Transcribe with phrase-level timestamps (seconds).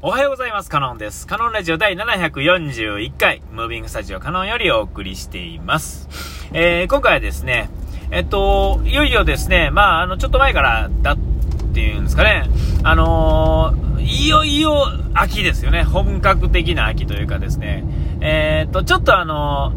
[0.00, 0.70] おはようございます。
[0.70, 1.26] カノンです。
[1.26, 6.08] カノンラジオ第741回、ムービングスタジオカノンよりお送りしています。
[6.52, 7.68] えー、今回はですね、
[8.12, 11.18] えっと、いよいよですね、まあ、あの、ちょっと前からだっ
[11.74, 12.48] ていうんですかね、
[12.84, 15.82] あのー、いよいよ秋ですよね。
[15.82, 17.82] 本格的な秋というかですね、
[18.20, 19.72] えー、っと、ちょっとあの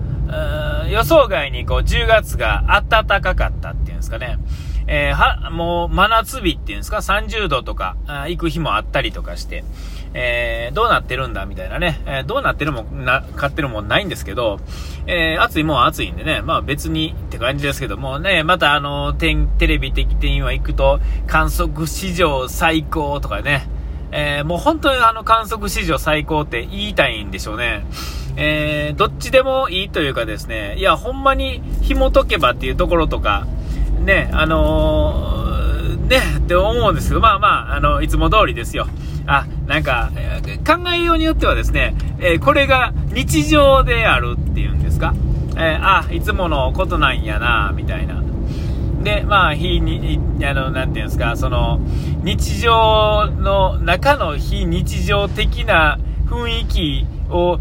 [0.88, 4.38] 予想外にこう10月が暖かかったっていうんですかね。
[4.88, 7.96] えー、は、もう真夏日っていうんですか、30度とか、
[8.28, 9.64] 行く日もあったりとかして、
[10.14, 14.60] えー、どうなってるんだみたいなね、えー、どうなってるもな、買ってるもんないんですけど、
[15.08, 18.20] えー、暑いもん暑いんでね、まあ別にって感じですけども。
[18.20, 23.68] ね、またあの、テテレビ的点は行くと、観測史上最高とかね、
[24.12, 27.86] えー、もう本当にあの観測史上最高って言いたいんでしょうね。
[28.36, 33.48] えー、どっちでもいいというかですね、いや、ほんまに紐解けばっていうところとか、
[34.00, 38.88] ね、あのー、ね、って思うんですけど、まあまあ、あの、いつも通りですよ。
[39.28, 40.12] あ、なんか、
[40.66, 45.14] 考えようによってはですね、えー、これが日常であるっていうんですか、
[45.56, 48.22] えー、あ、いつものことなんやな、みたいな。
[49.04, 51.80] で、まあ、非に、あの、なていうんですか、その、
[52.24, 57.60] 日常の中の非日常的な雰囲気を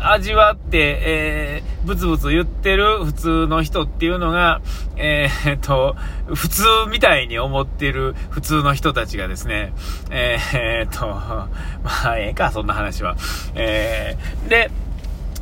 [0.00, 4.62] 味わって、えー、ブツブツ言ってる普通の人っていうのが、
[4.96, 5.94] えー、っと、
[6.34, 9.72] 普通みたいに思ってる普通の人たちがですね、
[10.10, 11.48] えー、っと、 ま
[12.04, 13.16] あ、ええか、そんな話は。
[13.54, 14.70] えー、で、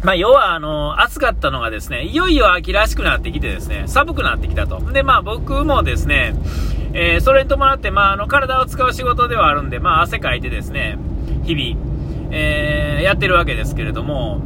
[0.03, 4.81] まあ、要は、あの、暑かったのがですね、いよいよ秋らしくなってきてですね、寒くなってきたと。
[4.93, 6.35] で、まあ、僕もですね、
[6.95, 10.99] えー、それに伴って、まあ、あの、体を使う仕事ではあるんで、まあ、汗かいてですね、
[11.45, 11.90] 日々、
[12.31, 14.41] えー、やってるわけですけれども、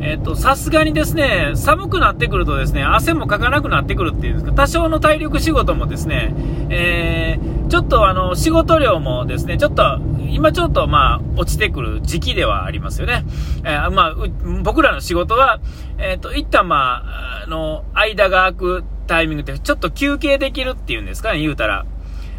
[0.00, 6.34] えっ、と、さすがにですね、寒くなってくるとですね、汗もかかなくなってくるっていうんですか、多少の体力仕事もですね、
[6.68, 9.98] えー、ちょっとあの、仕事量もですね、ちょっと、
[10.30, 13.24] 今ちょっとまあ、落ちてくる時期ではありますよね。
[13.64, 14.14] えー、まあ、
[14.62, 15.60] 僕らの仕事は、
[15.98, 21.86] えっ、と、一旦まあ、あの、間が空くタイミングって、ちょっと休憩できるっていうんですかね、言うたら。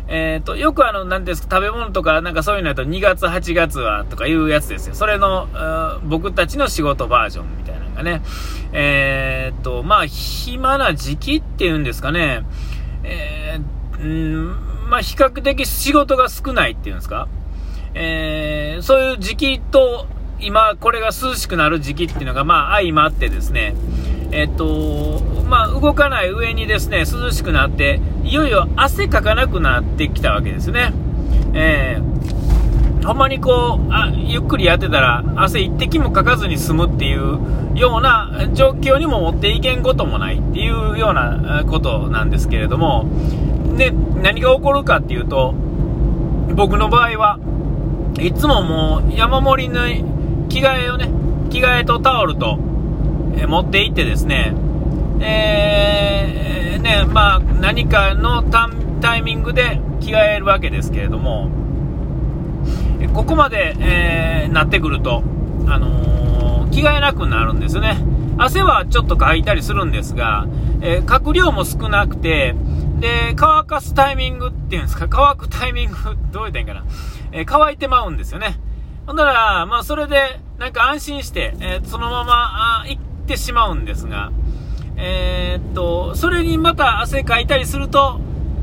[0.07, 4.95] えっ、ー、と、よくあの、なんですか、食べ物とか、なんかそういうのやと2月、8月は、とかいうやつですよ。
[4.95, 5.47] それの、
[6.03, 8.21] 僕たちの仕事バージョンみたいなのがね。
[8.71, 12.43] えっ、ー、と、まあ、暇な時期っていうんですかね。
[13.03, 17.27] えー、んまあ、比較的仕事が少ないっていうんですか。
[17.95, 20.07] えー、そういう時期と、
[20.39, 23.73] 今、これが涼しくなる時期っていうのが、まあ、相まってですね、
[24.31, 25.14] えっと、
[25.47, 30.93] まあ、動かない上にですね、涼しくなって、いよいよ汗かかなくなってきたわけですね。
[31.53, 37.39] えー、ほんまにこうあ、ゆっくりやってたら、汗一滴もかかずに済むっていう
[37.75, 43.05] ような状況にも持っていけんこともないっていうようなことなんですけれども、
[43.77, 43.91] で、
[44.23, 45.53] 何が起こるかっていうと、
[46.55, 47.39] 僕の場合は、
[48.19, 49.81] いつももう山盛りの
[50.47, 51.09] 着替えをね、
[51.49, 52.57] 着替えとタオルと、
[53.47, 54.53] 持って行ってですね、
[55.19, 58.43] えー、ね、まあ、何かの
[59.01, 61.49] タイミングで着替えるわけですけれども、
[63.13, 65.23] ここまで、えー、なってくると、
[65.67, 67.97] あのー、着替えなくなるんですよね。
[68.37, 70.47] 汗はちょっとかいたりするんですが、
[70.81, 72.55] えー、かく量も少なくて、
[72.99, 75.95] で、乾かすタイミングっていうんですか、乾くタイミング、
[76.31, 76.83] どう言ったらいいかな、
[77.31, 78.59] えー、乾いてまうんですよね。
[79.07, 82.33] ほんなら、まあ、それで、なんか安心して、えー、そのまま、
[82.81, 84.31] あ行ってしまうんですが、
[84.97, 88.19] えー、っと、それにまた汗かいたりすると、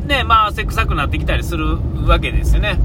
[0.06, 2.78] ね、まあ汗臭くなってきたりするわけですよね。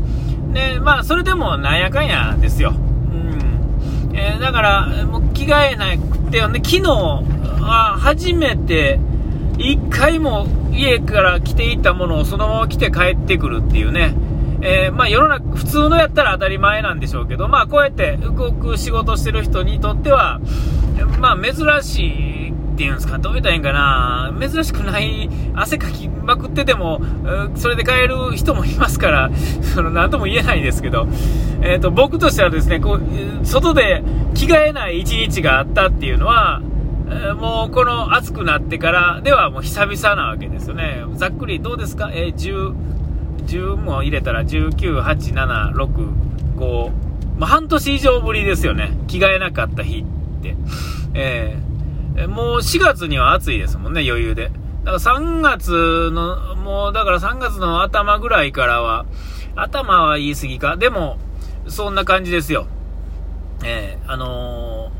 [0.53, 2.71] で、まあそれでもなんやかんやですよ。
[2.71, 4.15] うん。
[4.15, 8.99] えー、だから、もう着替えなくて、ね、昨日は初めて、
[9.57, 14.13] 一回も家から着ていたものをそのまま着て帰ってくるっていうね。
[14.61, 20.39] えー、まあ世の中、普通のやったら当たり前なんでしょうけど、まあこうやって動く仕事してる人にとっては、
[21.19, 21.53] まあ珍
[21.83, 22.26] しい
[22.77, 27.01] ていうんですか、どう言ったらいいんかな、珍しくない、汗かきまくってても、
[27.55, 31.07] それで帰る人もいますから、その何とも言えないですけど、
[31.61, 34.03] えーと、僕としてはですねこう、外で
[34.35, 36.61] 着替えない一日があったっていうのは、
[37.39, 41.03] もうこの暑くなってからではもう久々なわけですよね。
[41.15, 42.11] ざっくりどうですか？
[42.13, 42.75] えー、10、
[43.45, 46.11] 10も入れたら19、8、7、6、
[46.57, 46.91] 5、
[47.39, 48.91] まあ、半年以上ぶりですよね。
[49.07, 50.57] 着替えなかった日って。
[51.13, 51.66] えー、
[52.17, 54.51] えもう4月には暑いですもんね、余裕で。
[54.83, 59.05] だから3月の、もうだから3月の頭ぐらいからは、
[59.55, 60.77] 頭は言い過ぎか。
[60.77, 61.17] でも、
[61.67, 62.67] そんな感じですよ。
[63.63, 64.91] えー、あの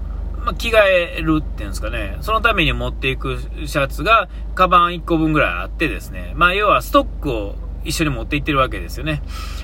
[0.42, 2.18] ー、まあ、着替えるっていうんですかね。
[2.22, 6.34] そのために持っていくシャツが、カバン1個分ぐらいあってですね。
[6.36, 9.24] まあ、要はストックを一緒に持って行ってるわけですよね。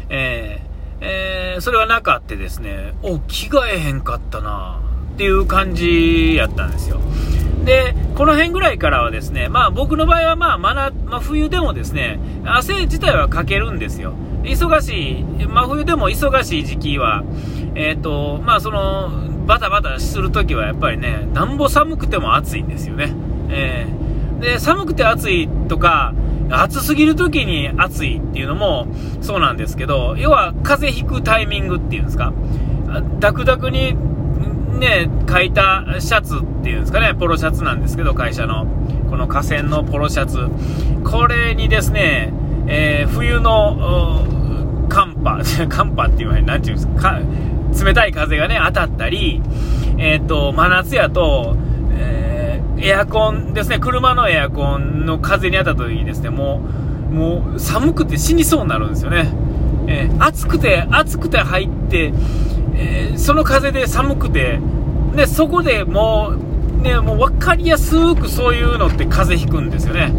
[0.09, 0.61] え
[1.01, 4.79] えー、それがなかってですね、お、着替えへんかったな
[5.13, 7.01] っていう感じやったんですよ。
[7.63, 14.13] で、この辺ぐらいからはですね、まあ僕の場合はまあ真夏、真冬でもですね、汗自体はかけるんですよ。
[14.43, 17.23] 忙しい、真冬でも忙しい時期は、
[17.75, 19.11] えっ、ー、と、まあその、
[19.45, 23.13] バタバタするときはやっぱりね、なんぼ寒くても暑いんですよね。
[23.49, 26.13] えー、で、寒くて暑いとか、
[26.49, 28.87] 暑すぎる時に暑いっていうのも
[29.21, 32.33] そうなんですけど、要は風邪ひくタイミングっていうんですか、
[33.19, 33.95] ダクダクに
[34.79, 38.65] ね、書いたシャツっていうんですかね、ポロシャツなんですけど、会社の。
[39.09, 40.47] この河川のポロシャツ。
[41.03, 42.33] これにですね、
[42.67, 44.25] えー、冬の
[44.89, 47.19] 寒波、 寒波っていうのは何て言うんですか、
[47.85, 49.41] 冷たい風がね、当たったり、
[49.99, 51.55] えっ、ー、と、真夏やと、
[51.91, 56.61] えー、エアコンですね、車のエアコンの風に当たった時にですね、も
[57.11, 59.27] う、もう寒くて死にそうになるんですよね。
[59.87, 62.13] えー、暑くて、暑くて入って、
[62.75, 64.59] えー、その風で寒くて、
[65.15, 66.33] で、そこでも
[66.79, 70.11] う、ね、もう分かりやすくそういうのって風邪ひくんですよね。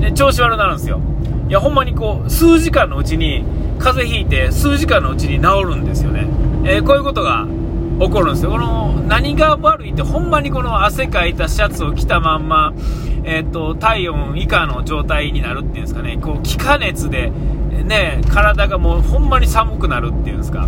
[0.00, 1.00] で、調子悪くなるんですよ。
[1.48, 3.44] いや、ほんまにこう、数時間のうちに、
[3.78, 6.26] 風邪ひいて、数時間のうちに治るんですよね。
[6.64, 7.46] えー、こういうことが
[8.00, 8.50] 起こるんですよ。
[8.50, 12.72] この、何が悪いって、ほんまにこの汗かいたシャツを着たまんま、
[13.24, 17.30] えっ、ー、と、体温以下の状態になるっていうんですかね、こう、気化熱で、
[17.84, 20.66] ね、体がもうほんまに寒くなるっていうんですか。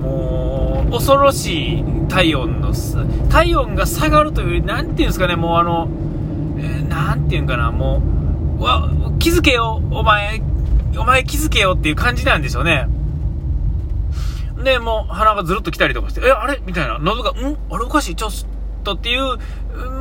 [0.00, 2.72] もう、恐ろしい体温の、
[3.30, 5.88] 体温が下がるという、なんていうんですかね、もうあの、
[6.58, 6.90] えー、
[7.30, 8.02] ていうんかな、も
[8.58, 10.42] う、わ、気づけよ、お前、
[10.98, 12.88] お前気づけよっていう感じなんでしょうね。
[14.62, 18.30] で、もう鼻がずるっと来たりとかして、え、あれみたいな、喉が、んあれおかしいちょっ
[18.84, 19.38] とっていう、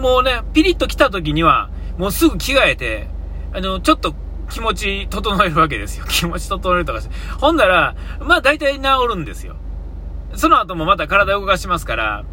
[0.01, 3.07] もうね、ピリッと来た時には、もうすぐ着替えて、
[3.53, 4.15] あの、ちょっと
[4.49, 6.05] 気持ち整えるわけですよ。
[6.09, 7.15] 気持ち整えるとかして。
[7.39, 9.55] ほんだら、まあ大体治るんですよ。
[10.35, 12.25] その後もまた体を動かしますから、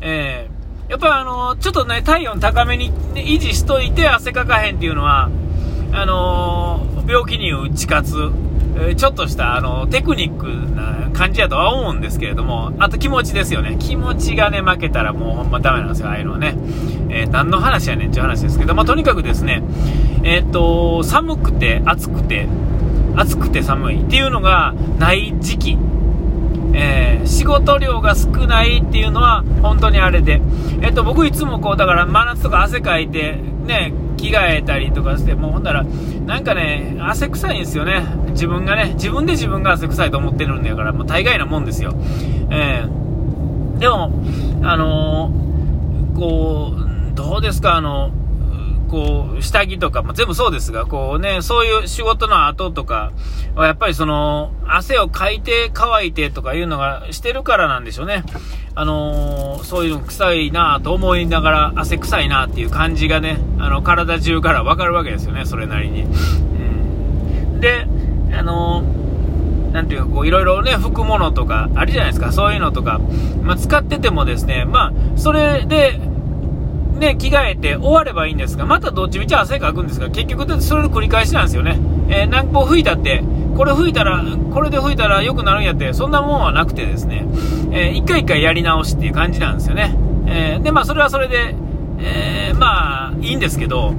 [0.00, 5.30] えー、やっぱあのちょっとね、体温高めに、ね、維持しといて汗かかへんっていうのは、
[5.92, 8.14] あのー、病気に打ち勝つ、
[8.76, 13.76] えー、ちょっとしたあのテクニックな感じやとは思うんですけれども、あと気持ちですよね。
[13.78, 16.54] 気持ちがね、負けたらもうほんまダメなんですよ、ああいうのはね。
[17.10, 19.62] えー、何の話やねんっていう話ですけど、まあ、とにかくですね、
[20.22, 22.46] えっと、寒くて暑くて、
[23.16, 25.78] 暑くて寒いっていうのがない時期
[26.74, 30.40] えー、仕事量が少ないっていうのは本当にあれで、
[30.82, 35.84] えっと、僕いつもこう、だから真夏とか汗かいて、ね、着替えたりとかして、もうほんだら、
[36.26, 38.02] なんかね、汗臭いんですよね。
[38.30, 41.94] 自分がね、自分で自分が汗臭いと思ってるんだから、もう大概なもんですよ。
[42.50, 44.12] えー、でも、
[44.62, 48.10] あのー、こう、どうですか、あの、
[48.88, 53.12] こう、下着とか、まあ、全部そうですが、こうね、そういう仕事の後とか
[53.54, 58.24] は、やっぱりその、汗をかいて乾いてとかいうのがしてるからなんでしょうね。
[58.74, 66.02] あのー、そういうの臭いなと思いながら、汗臭いなっていう感じがね、あの、体中からわかるわけですよね、それなりに。
[66.02, 67.60] うん。
[67.60, 67.86] で、
[68.32, 73.00] あのー、なんていうか、こう、いろいろね、拭くものとか、あるじゃないですか、そういうのとか、
[73.42, 76.00] まあ、使っててもですね、まあ、それで、
[76.98, 81.78] ね、着替えて終わればいいんですが、またどっちみち汗かくんですが、結局、それの繰り返しなんですよね。
[82.08, 83.22] えー、何歩吹いたって、
[83.56, 84.22] これ吹いたら、
[84.52, 87.26] これで吹いたら良くなるんやって、そんなもんはなくてですね、
[87.72, 89.96] えー、一回一回やり直しっていう感じなんですよね。
[90.26, 91.54] えー、で、まあ、それはそれで、
[92.00, 93.94] えー、まあ、いいんですけど、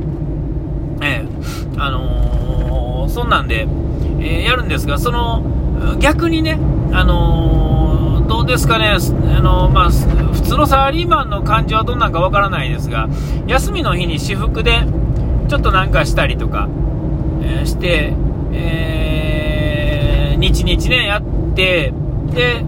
[1.01, 3.67] えー、あのー、そんなんで、
[4.19, 5.43] えー、やるんですが、その、
[5.99, 6.59] 逆にね、
[6.91, 7.78] あのー、
[8.29, 13.09] どうですかね、あのまあ、普通のサラリーマンの感じはどんなんかわからないですが、
[13.47, 14.83] 休みの日に私服で、
[15.47, 16.69] ちょっとなんかしたりとか、
[17.41, 18.13] えー、して、
[18.53, 21.23] えー、日々ね、やっ
[21.55, 21.91] て、
[22.31, 22.63] で、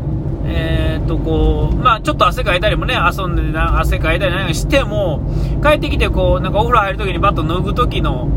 [0.45, 5.21] えー、っと、こう、まあ、ちょっと汗かいたりもね、遊んでな、汗かいたりなんかしても、
[5.61, 8.27] 帰ってきて、こう、なんかお風呂入るときにバッと脱ぐときの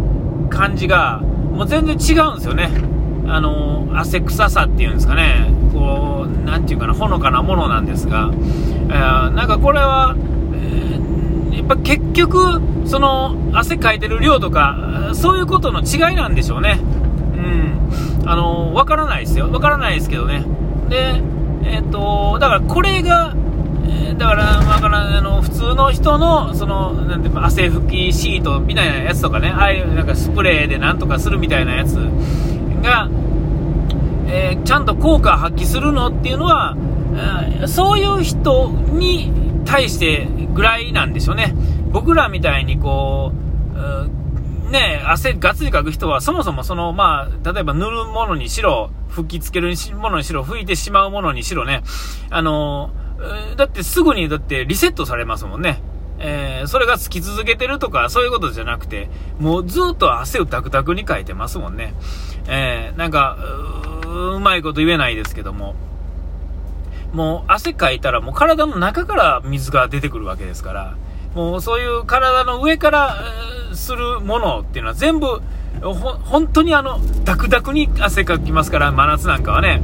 [0.50, 2.93] 感じが、もう全然違うんですよね。
[3.26, 5.50] あの、汗臭さっていうんですかね。
[5.72, 10.14] こう、なんていうかな、ほのかなものなんですが、えー、なんかこれは、
[10.54, 16.80] えー、やっぱ結局、その、汗かいてる量とか、そういうことの違いなんでしょうね。
[16.82, 18.28] うん。
[18.28, 19.50] あの、わからないですよ。
[19.50, 20.44] わからないですけどね。
[20.88, 21.22] で、
[21.64, 23.34] えっ、ー、と、だからこれが、
[23.86, 31.98] えだから、だからあの普通の人のそのなんていうか汗拭きシートみたいなやつとかね、ああいうなんかスプレーでなんとかするみたいなやつ
[32.84, 33.08] が、
[34.28, 36.76] えー、ちゃんと効果発揮するのっていうのは
[37.62, 39.32] え、そういう人に
[39.64, 41.54] 対してぐらいなんでしょうね。
[41.90, 43.32] 僕らみたいにこ
[44.66, 51.82] う、ね、汗がっつりかく人は、そもそもその、まあ、例えば塗るものにしろ、吹きつけるものにしろ、吹いてしまうものにしろね、
[52.30, 52.90] あの
[53.56, 55.80] だってすぐに、だってリセットされますもんね。
[56.18, 61.94] えー、それがつき続けてるとか、そういうことじゃなくて、もうずっと汗をダクダクにかいてますもんね。
[62.49, 63.37] えー、なんか
[64.06, 65.75] う、うまいこと言えないですけども、
[67.12, 70.97] もう汗かいたらもう体の中から水が出てくるわけですから、
[71.35, 73.16] もうそういう体の上から、
[73.75, 75.40] するものっていうのは全部、
[75.83, 79.83] 本当にあの、ダクダクに汗かきますから、真夏なんかはね。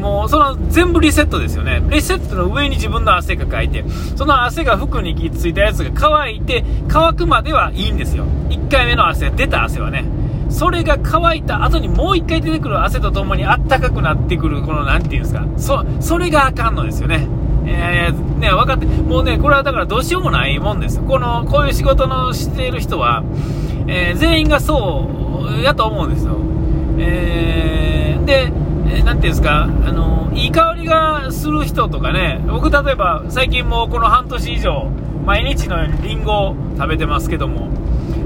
[0.00, 1.82] もうその全部リセットですよね。
[1.90, 3.84] リセットの上に自分の汗がかいて、
[4.16, 8.24] その汗が服についたやつが乾いて、乾くまではいいんですよ。
[8.48, 10.04] 1回目の汗、出た汗はね。
[10.48, 15.46] それが乾いた後にもう1回出てくる汗とともにあったかくなってくる、この何て言うんですか。
[15.56, 17.28] そ、それがあかんのですよね。
[17.66, 21.00] えー、ね、分かって、もうね、これはだからどうしようもないもんです。
[21.00, 23.22] この、こういう仕事のしている人は、
[23.86, 25.08] えー、全員がそ
[25.58, 26.36] うやと思うんですよ。
[26.98, 28.52] えー、で、
[28.92, 34.90] えー、ていうんですか、あの、いい香りがする人とかね、僕例えば最近もこの半年以上、
[35.24, 37.68] 毎日のようにリンゴを食べてますけども、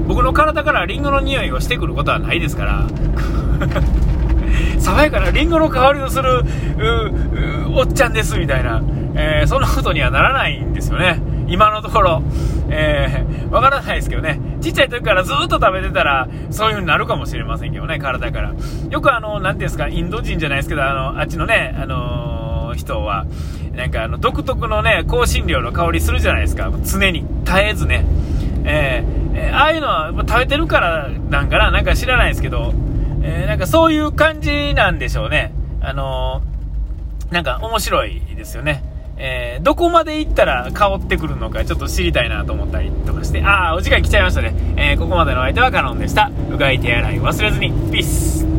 [0.07, 2.87] 僕の体からリンゴの匂いがしてくることはないですから、
[4.79, 6.43] 爽やかなリンゴの香りのする、
[7.75, 8.81] おっちゃんですみたいな、
[9.15, 11.19] えー、そんなことにはならないんですよね。
[11.47, 12.23] 今のところ。
[12.69, 14.39] えー、わからないですけどね。
[14.61, 18.53] ちっちゃい時からずっと食べてたら、そういう風になるかもしれませんけどね、体から。
[18.89, 23.25] よくあの、なんていうんですか、インド人じゃないですけど、あの、あっちのね、あのー、人は、
[23.75, 26.71] なんかあの、独特のね、香辛料の香りするじゃないですか。
[26.83, 28.05] 常に、絶えずね。
[28.65, 32.73] えー、え、ああいうのは食べてるからなんかな、なんか知らないですけど、
[33.21, 35.53] えー、なんかそういう感じなんでしょうね。
[35.81, 36.41] あの
[37.31, 38.83] なんか面白いですよね。
[39.17, 44.53] えー、どこまで行ったら香ってくるのかちょっと知りたいなと思ったりとかして、ああ、お時間来ちゃいましたね。
[44.77, 46.31] えー、ここまでの相手はカノンでした。
[46.51, 47.71] うがい手洗い忘れずに。
[47.91, 48.54] ピース。